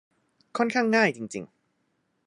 [0.57, 1.53] ค่อนข้างง่ายจริง ๆ